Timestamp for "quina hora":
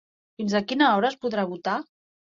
0.71-1.13